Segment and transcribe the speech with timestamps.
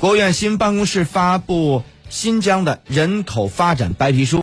[0.00, 4.36] 国务院新办公室发布新疆的人口发展白皮书。